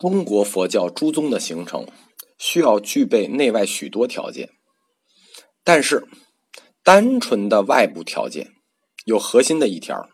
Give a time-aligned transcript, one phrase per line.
[0.00, 1.86] 中国佛教诸宗的形成
[2.38, 4.48] 需要具备内外许多条件，
[5.62, 6.08] 但是
[6.82, 8.50] 单纯的外部条件
[9.04, 10.08] 有核心的一条，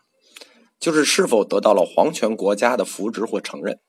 [0.77, 3.79] 就是是否得到了皇权国家的扶植或承认。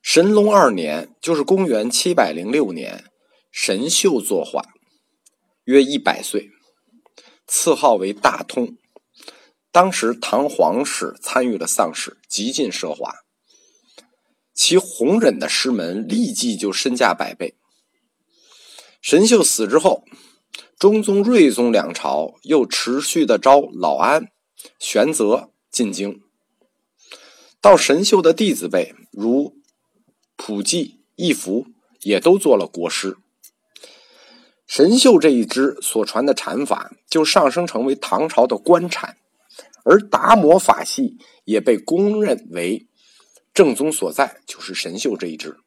[0.00, 3.06] 神龙二年，就是公元七百零六年，
[3.50, 4.62] 神秀作画，
[5.64, 6.50] 约一百岁，
[7.48, 8.76] 赐号为大通。
[9.72, 13.12] 当时唐皇室参与了丧事，极尽奢华。
[14.62, 17.54] 其弘忍的师门立即就身价百倍。
[19.00, 20.04] 神秀死之后，
[20.78, 24.28] 中宗、睿宗两朝又持续的招老安、
[24.78, 26.20] 玄泽进京。
[27.62, 29.56] 到神秀的弟子辈，如
[30.36, 31.64] 普济、义福，
[32.02, 33.16] 也都做了国师。
[34.66, 39.16] 神秀这一支所传的禅法，就上升成为唐朝的官禅，
[39.84, 41.16] 而达摩法系
[41.46, 42.88] 也被公认为。
[43.60, 45.58] 正宗所在就是神秀这一支，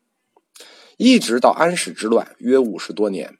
[0.97, 3.37] 一直到安史之乱约五十多年，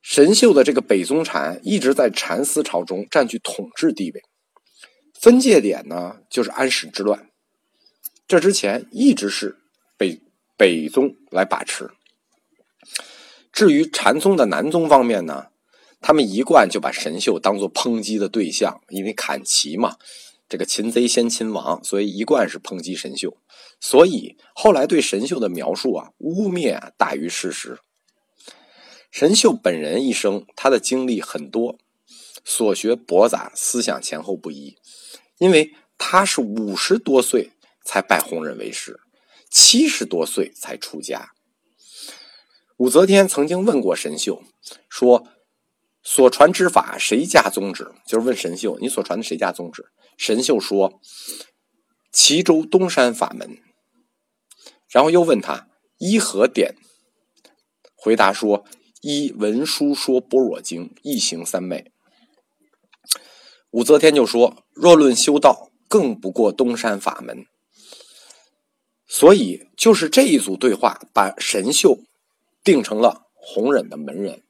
[0.00, 4.22] 神秀的这个北宗禅一直在禅思潮中占据统治地位。
[5.12, 7.28] 分界点呢，就是安史之乱，
[8.26, 9.58] 这之前一直是
[9.98, 10.22] 北
[10.56, 11.90] 北宗来把持。
[13.52, 15.48] 至于禅宗的南宗方面呢，
[16.00, 19.98] 他们一贯就把神秀当做抨击的对象，因为砍旗嘛。
[20.48, 23.36] 这个擒贼先擒王，所以一贯是抨击神秀，
[23.80, 27.78] 所以后来对神秀的描述啊，污蔑大于事实。
[29.10, 31.78] 神秀本人一生，他的经历很多，
[32.44, 34.76] 所学博杂，思想前后不一，
[35.38, 37.50] 因为他是五十多岁
[37.84, 39.00] 才拜弘忍为师，
[39.50, 41.32] 七十多岁才出家。
[42.78, 44.42] 武则天曾经问过神秀，
[44.88, 45.28] 说。
[46.00, 47.92] 所传之法，谁家宗旨？
[48.06, 49.84] 就是问神秀，你所传的谁家宗旨？
[50.18, 51.00] 神秀说
[52.12, 53.56] ：“齐州东山法门。”
[54.90, 56.74] 然后又问他依何典？
[57.94, 58.64] 回答说
[59.00, 61.92] ：“依文殊说般若经，一行三昧。”
[63.70, 67.46] 武则天就说：“若论修道，更不过东山法门。”
[69.06, 72.00] 所以，就是这一组对话，把神秀
[72.64, 74.42] 定成了弘忍的门人。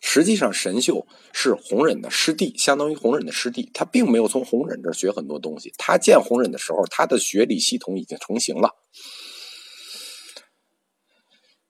[0.00, 3.70] 实际上，神秀是弘忍的师弟，相当于弘忍的师弟。
[3.72, 5.72] 他并没有从弘忍这学很多东西。
[5.78, 8.74] 他见弘忍的时候，他的学理系统已经成型了。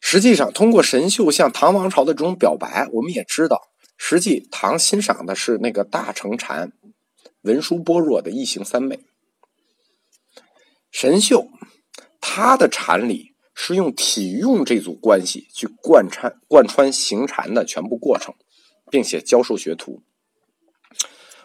[0.00, 3.60] 实际上，通过神秀向唐王朝的这种表白，我们也知道，
[3.96, 6.72] 实际唐欣赏的是那个大乘禅、
[7.42, 9.00] 文殊般若的一行三昧。
[10.90, 11.48] 神秀
[12.20, 13.27] 他的禅理。
[13.60, 18.32] 是用体用这组关系去贯穿贯穿行禅的全部过程，
[18.88, 20.00] 并且教授学徒。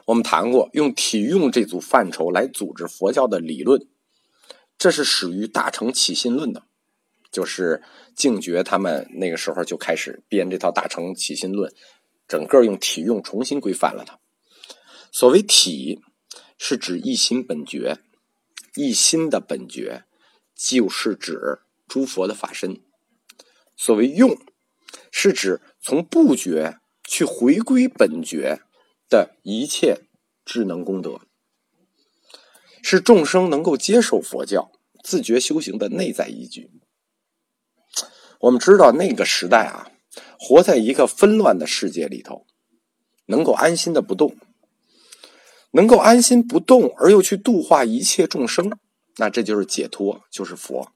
[0.06, 3.88] 我们谈过用体用这组范畴来组织佛教的理论，
[4.78, 6.68] 这是始于大乘起信论的，
[7.32, 7.82] 就是
[8.16, 11.74] 净觉他们那个时候就开始编这套大乘起信论，
[12.28, 14.20] 整个用体用重新规范了它。
[15.12, 16.00] 所谓体，
[16.60, 17.98] 是指一心本觉，
[18.76, 20.04] 一心的本觉，
[20.56, 21.62] 就是指。
[21.94, 22.82] 诸佛的法身，
[23.78, 24.36] 所谓用，
[25.12, 28.62] 是指从不觉去回归本觉
[29.08, 30.02] 的一切
[30.44, 31.22] 智能功德，
[32.82, 34.72] 是众生能够接受佛教、
[35.04, 36.72] 自觉修行的内在依据。
[38.40, 39.92] 我们知道那个时代啊，
[40.40, 42.48] 活在一个纷乱的世界里头，
[43.28, 44.36] 能够安心的不动，
[45.74, 48.76] 能够安心不动而又去度化一切众生，
[49.18, 50.93] 那这就是解脱，就是佛。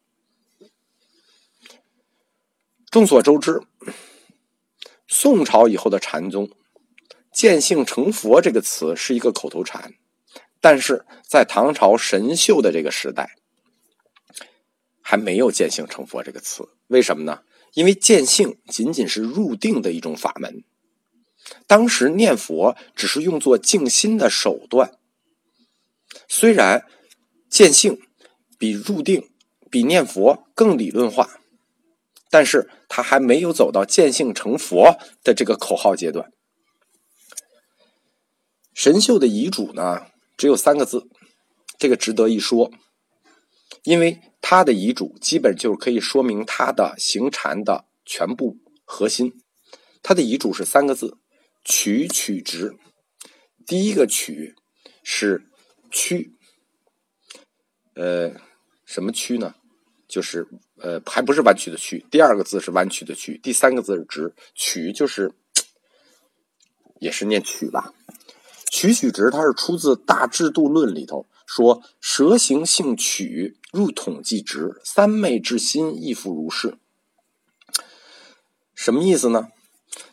[2.98, 3.62] 众所周知，
[5.08, 6.50] 宋朝以后的禅宗
[7.32, 9.94] “见性成佛”这个词是一个口头禅，
[10.60, 13.36] 但是在唐朝神秀的这个时代，
[15.00, 16.70] 还没有“见性成佛”这个词。
[16.88, 17.44] 为什么呢？
[17.74, 20.64] 因为见性仅仅是入定的一种法门，
[21.68, 24.98] 当时念佛只是用作静心的手段。
[26.28, 26.88] 虽然
[27.48, 28.02] 见性
[28.58, 29.30] 比入定、
[29.70, 31.40] 比念佛更理论化。
[32.30, 36.32] 但是他还没有走到见性成佛的这个口号阶段。
[38.74, 40.08] 神秀的遗嘱呢，
[40.38, 41.08] 只有三个字，
[41.80, 42.72] 这个值得一说，
[43.84, 49.34] 因为他的遗嘱基本就是可以说明他的行禅的全部核心。
[50.04, 51.18] 他的遗嘱是三个字：
[51.66, 52.78] 取取直。
[53.66, 54.54] 第一个取
[55.04, 55.50] 是
[55.92, 56.32] 屈，
[57.96, 58.36] 呃，
[58.86, 59.56] 什么屈呢？
[60.08, 60.48] 就是
[60.80, 62.06] 呃，还不是弯曲的曲。
[62.10, 64.34] 第二个字是弯曲的曲，第三个字是直。
[64.56, 65.32] 曲就是
[67.00, 67.94] 也是念曲吧。
[68.72, 76.78] 曲曲直，它是出自《大制度论》里头说蛇行性曲，入统计值，三昧之心，亦复如是。
[78.76, 79.48] 什么意思呢？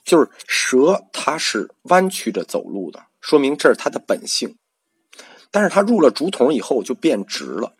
[0.04, 4.56] 就是蛇它是弯曲着走路的，说明这是它的本性。
[5.50, 7.74] 但是它入了竹筒以后就变直了。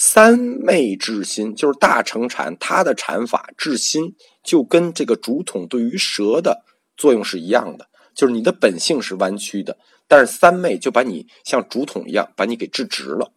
[0.00, 4.14] 三昧至心，就是大乘禅，它的禅法至心
[4.44, 6.64] 就跟这个竹筒对于蛇的
[6.96, 13.32] 作用是一样的，就是你的本性是弯曲的，但是三昧就把你像竹筒一样把你给制直了。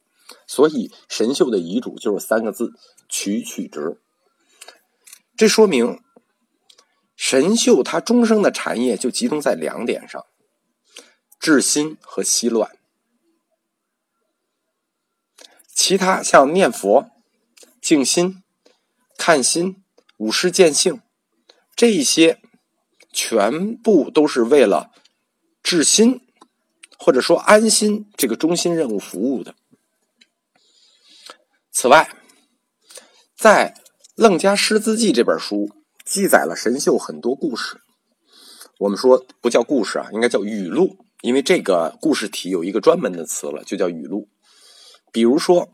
[0.45, 2.71] 所以神秀的遗嘱就是三个字：
[3.09, 3.99] 曲曲直。
[5.35, 5.99] 这说明。
[7.15, 10.25] 神秀他终生的禅业就集中在两点上：
[11.39, 12.71] 治心和息乱。
[15.83, 17.09] 其他像念佛、
[17.81, 18.43] 静心、
[19.17, 19.83] 看心、
[20.17, 21.01] 五识见性，
[21.75, 22.39] 这一些
[23.11, 24.91] 全部都是为了
[25.63, 26.21] 治心
[26.99, 29.55] 或者说安心这个中心任务服务的。
[31.71, 32.15] 此外，
[33.35, 33.73] 在
[34.13, 35.71] 《楞伽师资记》这本书。
[36.05, 37.81] 记载了神秀很多故事，
[38.77, 44.27] 我们说不叫故事啊，应该叫语录，因为这个故事体有一个专门的词了，就叫语录。
[45.11, 45.69] 比如说，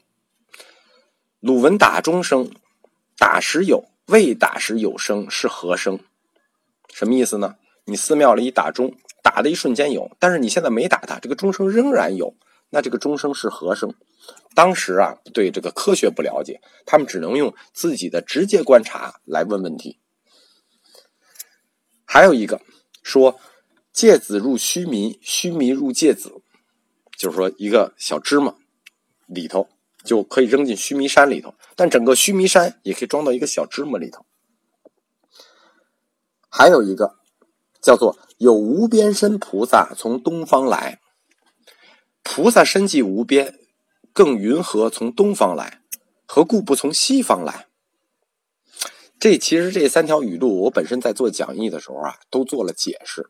[1.40, 2.50] 鲁文打钟声，
[3.18, 6.00] 打时有，未打时有声，是何声？
[6.92, 7.56] 什么意思呢？
[7.86, 12.36] 你寺庙里打钟，打的一瞬间有，但是你现在没打它，这个钟声仍然有，
[12.72, 13.94] 那这个钟声是和声？
[14.56, 20.00] 当时啊，对这个科学不了解，他们只能用自己的直接观察来问问题。
[22.04, 22.60] 还有一个
[23.04, 23.40] 说，
[23.94, 26.42] 芥子入须弥，须弥入芥子，
[27.16, 28.56] 就是说一个小芝麻
[29.28, 29.70] 里头
[30.04, 34.26] 就可以扔进须弥山里头，但整个须弥山也可以装到一个小芝麻里头。
[36.50, 37.18] 还有一个
[37.82, 41.00] 叫做有无边身菩萨从东方来，
[42.24, 43.60] 菩萨身际无边，
[44.14, 45.82] 更云何从东方来？
[46.26, 47.68] 何故不从西方来？
[49.20, 53.30] 这其实这三条语录，我本身在做讲义的时候啊，都做了解释。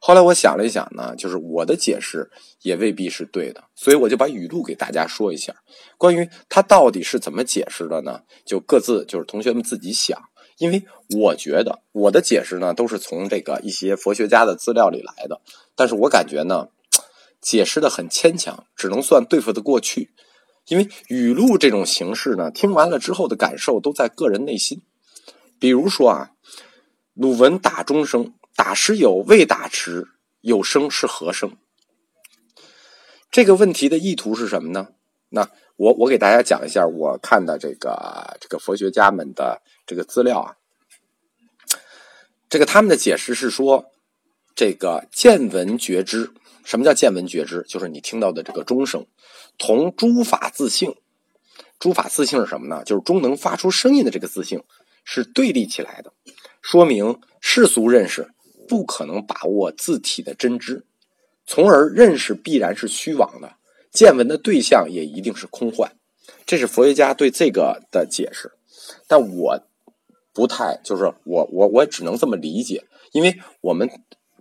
[0.00, 2.30] 后来我想了一想呢，就是我的解释
[2.62, 5.54] 也未必是对的，所以我就把语录给大家说一下。
[5.98, 8.22] 关于它到底是怎么解释的呢？
[8.46, 10.18] 就各自就是同学们自己想。
[10.58, 10.84] 因为
[11.18, 15.40] 我觉得我的解释呢，都是从这个一些佛学家的资料里来的，
[15.74, 16.68] 但是我感觉呢，
[17.40, 20.10] 解释的很牵强，只能算对付的过去。
[20.66, 24.82] 因为语录这种形式呢，听完了之后的感受都在个人内心。
[25.58, 26.30] 比如说啊，
[27.14, 30.08] 鲁文打钟声，打时有，未打时
[30.40, 31.56] 有声是何声？
[33.30, 34.88] 这个问题的意图是什么呢？
[35.30, 40.56] 那我我给大家讲一下我看的这个这个佛学家们的这个资料啊。
[42.48, 43.92] 这个他们的解释是说，
[44.54, 46.32] 这个见闻觉知，
[46.64, 47.64] 什么叫见闻觉知？
[47.68, 49.06] 就是你听到的这个钟声，
[49.56, 50.96] 同诸法自性，
[51.78, 52.82] 诸法自性是什么呢？
[52.84, 54.62] 就是钟能发出声音的这个自性。
[55.02, 56.12] 是对立起来的，
[56.60, 58.30] 说明世俗认识
[58.70, 60.84] 不可能把握字体的真知，
[61.44, 63.56] 从而认识必然是虚妄的，
[63.90, 65.96] 见闻的对象也一定是空幻。
[66.46, 68.52] 这是佛学家对这个的解释，
[69.08, 69.60] 但我
[70.32, 73.90] 不太，就是我我我只能这么理解，因为我们。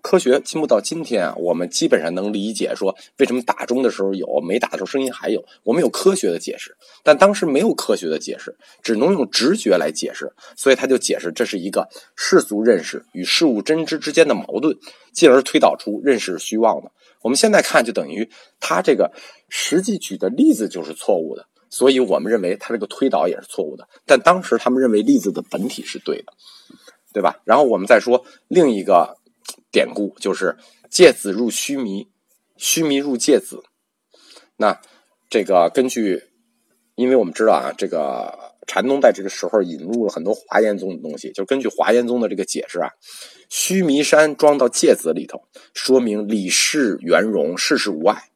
[0.01, 5.43] 科学进步到今天啊，我们基本上能理解说为什么打钟的时候有，没打的时候声音还有。
[5.63, 14.77] 我们有科学的解释，但当时没有科学的解释，只能用直觉来解释，所以他就解释这是一个世俗认识与事物真知之间的矛盾，
[15.13, 16.91] 进而推导出认识是虚妄的。
[17.21, 19.11] 我们现在看就等于他这个
[19.49, 23.87] 实际举的例子就是错误的，所以我们认为他这个推导也是错误的。
[24.05, 26.33] 但当时他们认为例子的本体是对的，
[27.13, 27.39] 对吧？
[27.43, 29.18] 然后我们再说另一个。
[29.71, 30.57] 典故就是
[30.89, 32.09] 芥子入须弥，
[32.57, 33.63] 须弥入芥子。
[34.57, 34.81] 那
[35.29, 36.23] 这个根据，
[36.95, 42.89] 因为我们知道啊，这个禅宗在这个时候引入了很多华严宗的东西，就根据华严宗的这个解释啊，
[43.47, 48.31] 须弥山装到芥子里头，说明理事圆融，事事无碍，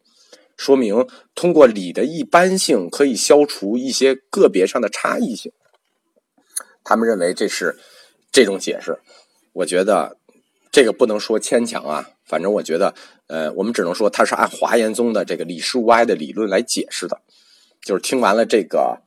[0.55, 5.51] 说明通过理的一般性可以消除一些个别上的差异性。
[6.83, 7.79] 他们认为这是
[8.31, 8.99] 这种解释，
[9.53, 10.17] 我觉得。
[10.73, 12.95] 这个不能说牵强啊，反正我觉得，
[13.27, 17.21] 呃，我们只能说它是按华严宗的这个理事无碍的理论来解释的。
[17.85, 19.03] 就是听完了这个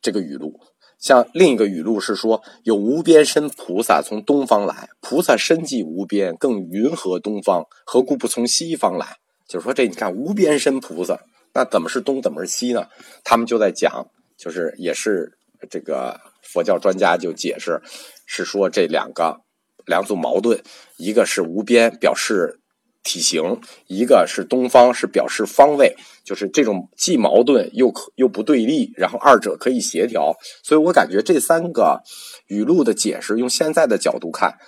[0.00, 0.60] 这个语录，
[1.00, 7.66] 像另一个语录是说，有无边身菩萨从东方来，菩萨身际无边，更云何东方？
[7.84, 9.16] 何故不从西方来？
[9.48, 11.18] 就是说，这你看无边身菩萨，
[11.52, 12.86] 那怎么是东，怎么是西呢？
[13.24, 14.06] 他们就在讲，
[14.38, 15.36] 就是也是
[15.68, 17.82] 这个佛教专家就解释，
[18.24, 19.40] 是说这两个。
[19.86, 20.62] 两组矛盾，
[20.96, 22.60] 一个是无边，表示
[23.02, 30.36] 体型，一个是东方，是表示方位，就是这种既矛盾又又不对立，然后二者可以协调。
[30.62, 32.02] 所以我感觉这三个
[32.48, 34.58] 语录的解释，用现在的角度看，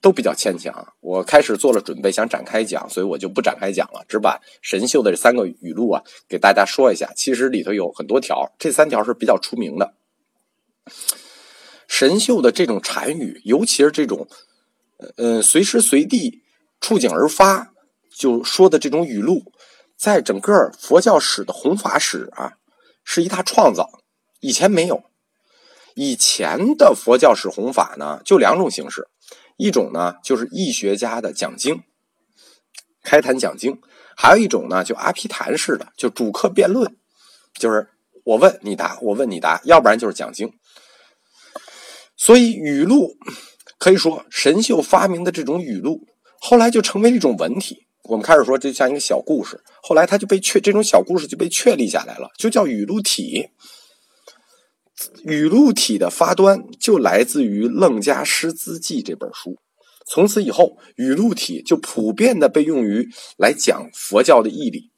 [0.00, 0.94] 都比较牵强。
[1.00, 7.12] 我开始做了准备，想展开讲，所以我就不展开讲了，只把神秀的这三个语录啊给大家说一下。
[7.16, 9.94] 其实里头有很多条，这三条是比较出名的。
[11.88, 14.28] 神秀的这种禅语，尤其是这种，
[15.16, 16.42] 呃，随时随地
[16.80, 17.72] 触景而发
[18.14, 19.52] 就说的这种语录，
[19.96, 22.54] 在整个佛教史的弘法史啊，
[23.04, 24.02] 是一大创造。
[24.40, 25.04] 以前没有，
[25.94, 29.08] 以前的佛教史弘法呢，就两种形式，
[29.56, 31.82] 一种呢就是义学家的讲经，
[33.02, 33.74] 开坛讲经；
[34.16, 36.96] 还有一种呢就阿毗昙式的，就主客辩论，
[37.54, 37.88] 就是
[38.24, 40.52] 我问你答，我问你答，要不然就是讲经。
[42.16, 43.16] 所以语录
[43.78, 46.04] 可以说神秀发明的这种语录，
[46.40, 47.86] 后来就成为了一种文体。
[48.04, 53.50] 我们开始说，就像一个小故事，后来它就被确这种小故事就被确立下来了，就叫语录体。
[55.24, 59.58] 语录体的发端就来自于《楞伽师资记》这本书。
[60.06, 64.90] 从此以后，语录体就普遍的被用于来讲佛教的义理。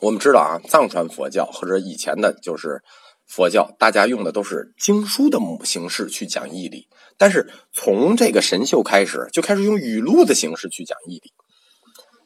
[0.00, 2.82] 我们知道啊，藏传佛教或者以前的就是。
[3.30, 6.88] 佛教大家用的都是经书的形式去讲义理，
[7.18, 11.32] 但是从这个神秀开始，就开始用语录的形式去讲义理。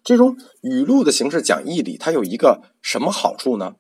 [0.05, 3.75] 这种语录的形式讲义理，它有一个什么好处呢？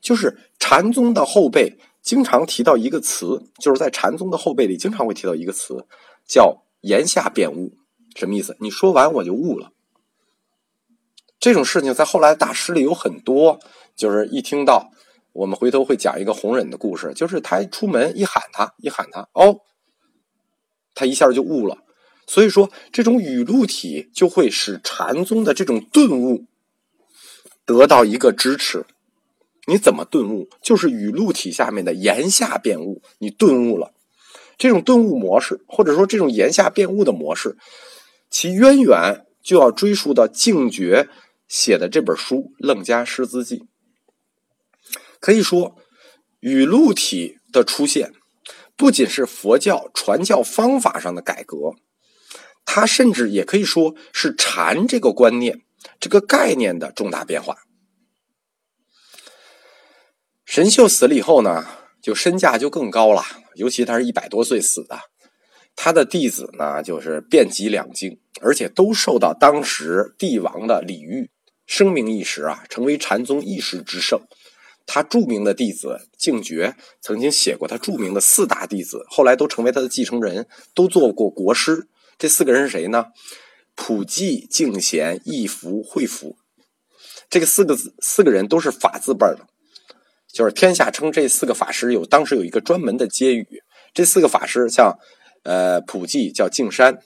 [0.00, 5.86] 就是禅宗的后辈经常提到一个词，就是在禅宗的后辈里经常会提到一个词，
[6.26, 7.72] 叫言下便悟。
[8.14, 8.56] 什么意思？
[8.60, 9.72] 你说完我就悟了。
[11.40, 13.58] 这种事情在后来大师里有很多，
[13.96, 14.90] 就是一听到。
[15.32, 19.60] 我们回头会讲一个弘忍的故事，就是他出门一喊他，一喊他，哦，
[20.98, 21.78] 他一下就悟了。
[22.26, 26.46] 所以说，这种语录体就会使禅宗的这种顿悟
[27.64, 28.84] 得到一个支持。
[29.66, 30.48] 你怎么顿悟？
[30.60, 33.92] 就是语录体下面的言下辩悟，你顿悟了。
[34.58, 37.56] 这种顿悟模式，或者说这种言下辩悟的模式，
[38.28, 41.08] 其渊源就要追溯到净觉
[41.46, 43.58] 写的这本书《楞伽师资记》。
[45.20, 45.76] 可以说，
[46.40, 48.12] 语录体的出现
[48.78, 51.74] 不仅是佛教传教方法上的改革，
[52.64, 55.62] 它甚至也可以说是禅这个观念、
[55.98, 57.58] 这个概念的重大变化。
[60.44, 61.66] 神秀死了以后呢，
[62.00, 63.24] 就身价就更高了，
[63.56, 64.96] 尤其他是一百多岁死的，
[65.74, 71.30] 他的弟子呢就是遍及两京，而且都受到当时帝王的礼遇，
[71.66, 74.20] 声名一时啊，成为禅宗一时之盛。
[74.90, 81.88] 他著名的弟子净觉曾经写过他著名的四大弟子，后来都成为他的继承人，都做过国师。
[82.16, 83.08] 这四个人是谁呢？
[83.74, 86.38] 普济、净贤、义福、慧福。
[87.28, 89.46] 这个四个字，四个人都是法字辈的，
[90.32, 93.62] 就是天下称这四个法师有当时有一个专门的接语。
[93.92, 94.98] 这四个法师像，
[95.42, 96.98] 呃，普济叫净山，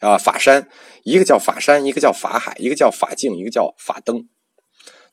[0.00, 0.68] 啊，法山，
[1.02, 4.28] 一个叫法山，一个叫法海，一个叫法净，一个叫法灯。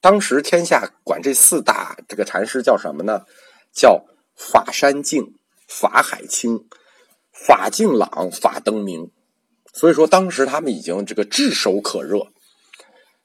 [0.01, 3.25] 当时天下管这四大这个禅师叫什么呢？
[3.73, 5.35] 叫法山净、
[5.67, 6.67] 法海清、
[7.33, 9.11] 法净朗、法灯明。
[9.73, 12.31] 所以说，当时他们已经这个炙手可热。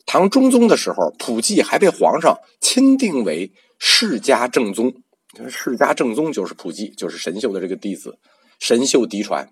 [0.04, 4.92] 唐中宗的时候，普济还被皇上钦定为世家正宗。
[5.48, 8.18] 世家正宗就是普济，就是神秀的这个弟子，
[8.58, 9.48] 神秀嫡传。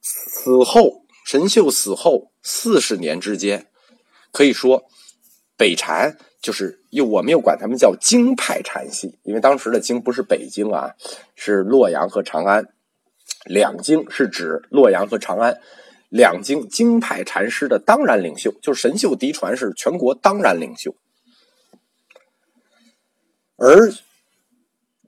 [0.00, 3.66] 此后，神秀死后四十年之间，
[4.30, 4.84] 可以说。
[5.56, 10.94] 北禅就是又我们又管他们叫京派禅系，因为当时的京不是北京啊，
[11.36, 12.66] 是洛阳和长安。
[13.44, 15.60] 两京是指洛阳和长安，
[16.08, 20.94] 两京京派禅师的当然领袖，就是神秀嫡传是全国当然领袖。
[23.56, 23.92] 而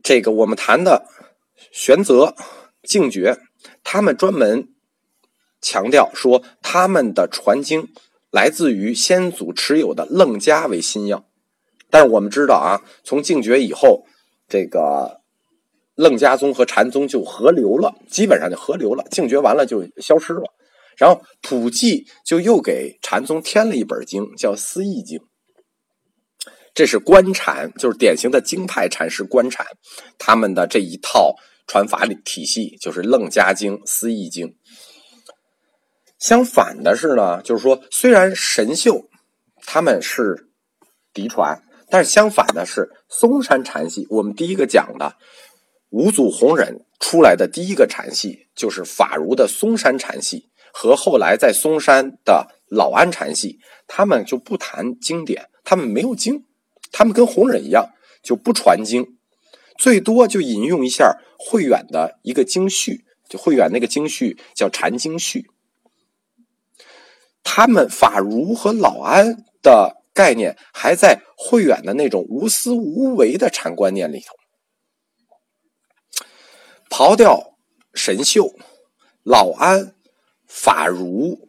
[0.02, 1.08] 这个我们谈的
[1.70, 2.34] 玄泽、
[2.82, 3.38] 净觉，
[3.84, 4.68] 他们专门
[5.60, 7.88] 强调说他们的传经。
[8.34, 11.24] 来自于先祖持有的楞伽为新药，
[11.88, 14.04] 但是我们知道啊，从净觉以后，
[14.48, 15.20] 这个
[15.94, 19.06] 楞伽宗和禅宗就合流了，基本上就合流了。
[19.08, 20.52] 净觉完了就消失了，
[20.96, 25.18] 然后普济就又给禅宗添了一本经，叫《思义经》，
[26.74, 29.64] 这是观禅，就是典型的经派禅师观禅，
[30.18, 31.36] 他们的这一套
[31.68, 34.56] 传法体系就是楞伽经、思义经。
[36.24, 39.10] 相反的是呢，就是说，虽然神秀
[39.66, 40.48] 他们是
[41.12, 44.06] 嫡传，但是相反的是嵩山禅系。
[44.08, 45.16] 我们第一个讲的
[45.90, 50.48] 五祖弘忍出来的第一个禅系，就是法如的嵩山禅系。
[50.72, 56.46] 和后来在嵩山的老安禅系，他们就不谈经典，他们没有经，
[56.90, 57.90] 他们跟弘忍一样，
[58.22, 59.18] 就不传经，
[59.78, 65.40] 最多就引用一下慧远的一个经序，就慧远那个经序叫《禅经序》。
[67.44, 74.34] 他们法儒和老安的概念还在慧远的那种无私无为的禅观念里头，
[76.88, 77.54] 刨掉
[77.92, 78.54] 神秀、
[79.22, 79.94] 老安、
[80.48, 81.48] 法儒、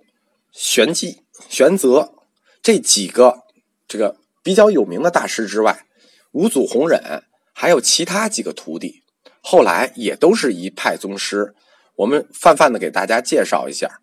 [0.51, 2.13] 玄寂、玄泽
[2.61, 3.43] 这几个
[3.87, 5.85] 这个比较有名的大师之外，
[6.33, 7.23] 五祖弘忍
[7.53, 9.01] 还有其他几个徒弟，
[9.41, 11.55] 后来也都是一派宗师。
[11.95, 14.01] 我们泛泛的给大家介绍一下，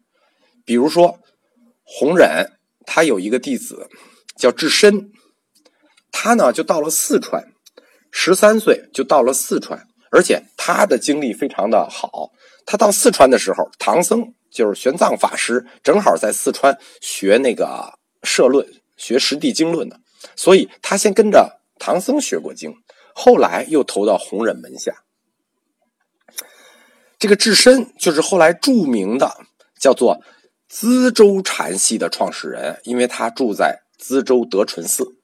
[0.65, 1.19] 比如说。
[1.85, 2.53] 弘忍
[2.87, 3.89] 他有一个弟子
[4.37, 5.13] 叫智深，
[6.11, 7.53] 他呢就到了四川，
[8.11, 12.31] 十三岁就到了四川，而且他的经历非常的好。
[12.65, 20.01] 他到四川的时候，唐僧就是玄奘法师，正好在四川学那个社论，学实地经论的，
[20.35, 22.75] 所以他先跟着唐僧学过经，
[23.15, 25.05] 后来又投到弘忍门下。
[27.19, 29.37] 这个智深就是后来著名的
[29.79, 30.23] 叫做。
[30.73, 35.17] 资州禅系的创始人，因为他住在资州德纯寺。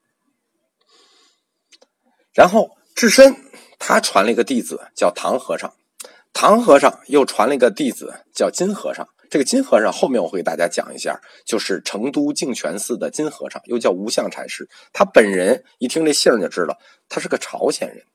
[2.35, 3.35] 然后智深
[3.79, 5.73] 他传了一个弟子叫唐和尚，
[6.33, 9.09] 唐和尚又传了一个弟子叫金和尚。
[9.31, 14.69] 这个金和尚后面我会给大家讲一下，就是成都净泉寺的金和尚，又叫无相禅师。
[14.93, 16.77] 他本人一听这姓就知道，
[17.09, 18.05] 他是个朝鲜人。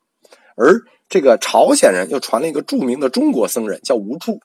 [0.55, 4.39] 而这个朝鲜人又传了一个著名的中国僧人，叫无著。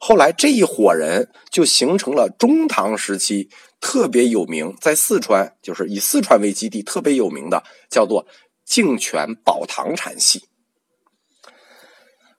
[0.00, 3.48] 后来这一伙人就形成了中唐时期
[3.80, 8.26] 特别有名，在四川就是以四川为基地特别有名的，叫做
[8.64, 10.44] 净泉宝堂禅系。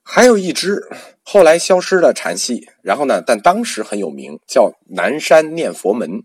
[0.03, 0.87] 还有一支
[1.21, 6.23] 后来消失的禅系，然后呢，但当时很有名，叫南山念佛门。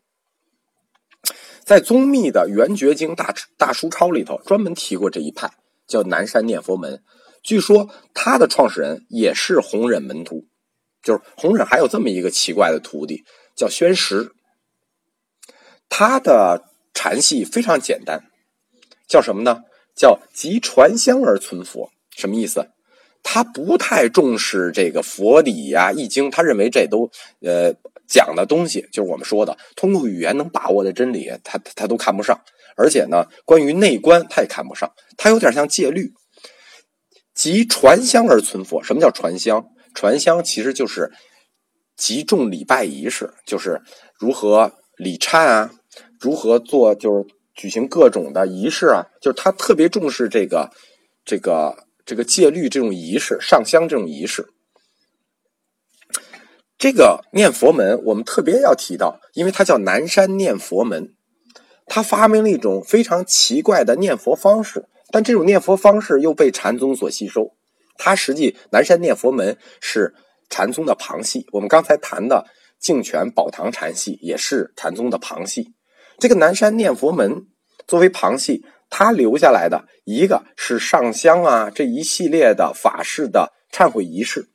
[1.65, 5.51] 在宗密的《圆觉经大大书钞》里头专门提过这一派，
[5.87, 7.03] 叫南山念佛门。
[7.43, 10.47] 据说他的创始人也是弘忍门徒。
[11.03, 13.25] 就是弘忍还有这么一个奇怪的徒弟，
[13.57, 14.33] 叫宣实。
[15.89, 18.25] 他的禅系非常简单，
[19.07, 19.65] 叫什么呢？
[19.95, 21.91] 叫集传香而存佛。
[22.17, 22.71] 什么意思？
[23.23, 27.11] 他不太重视这个佛理呀、易经，他认为这都
[27.41, 27.75] 呃
[28.09, 32.41] 讲的东西，就是我们说的通过语言能把握的真理，他他都看不上。
[32.75, 36.13] 而且呢，关于内观他也看不上，他有点像戒律。
[37.35, 38.83] 集传香而存佛。
[38.83, 39.67] 什么叫传香？
[39.95, 41.13] 传香其实就是
[41.97, 43.81] 集众礼拜仪式，就是
[44.19, 45.73] 如何礼忏啊，
[46.21, 50.71] 如何做，就是举行各种的仪式啊，就是他特别重视这个
[51.25, 54.49] 这个这个戒律这种仪式，上香这种仪式。
[56.79, 61.15] 这个念佛门我们特别要提到，因为它叫南山念佛门，
[61.87, 67.55] 他发明了一种非常奇怪的念佛方式，但这种念佛方式又被禅宗所吸收。
[67.97, 70.15] 它实际南山念佛门是
[70.51, 72.47] 禅宗的旁系，我们刚才谈的
[72.79, 75.73] 净泉宝堂禅系也是禅宗的旁系。
[76.19, 77.47] 这个南山念佛门
[77.87, 84.49] 作为旁系，它留下来的一个是上香啊这一系列的法事的忏悔仪式，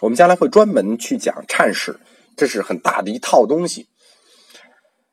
[0.00, 1.98] 我们将来会专门去讲忏史，
[2.36, 3.88] 这是很大的一套东西。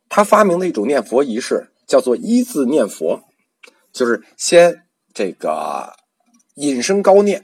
[0.09, 3.23] 他发明的一种念佛仪式叫做一字念佛，
[3.91, 5.96] 就是先这个。
[6.57, 7.43] 引声高念，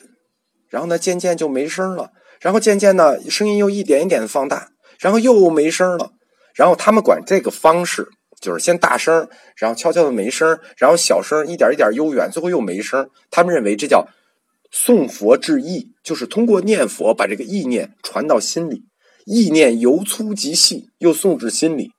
[0.70, 6.12] 然后呢，渐渐就没声了，然后渐渐呢，声音又一点一点的放大，然后又没声了，
[6.54, 8.08] 然后他们管这个方式
[8.42, 13.10] 就是先大声，然后悄悄的没声，然后小声，一点一点悠远，最后又没声。
[13.32, 14.08] 他们认为这叫
[14.72, 18.86] 诵佛致意，就是通过念佛把这个意念传到心里，
[19.26, 21.92] 意念由粗及细，又送至心里。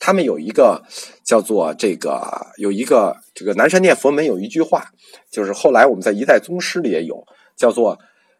[0.00, 0.82] 他们有一个
[1.22, 4.86] 叫做这个有一个这个南山念佛门有一句话，
[5.30, 7.98] 就是后来我们在一代宗师里也有，叫做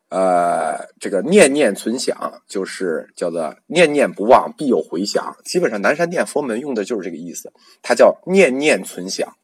[0.08, 5.36] 呃这个念念存想，就是叫做念念不忘必有回响。
[5.44, 9.36] 基本上南山念佛门用的就是这个意思，它叫念念存想。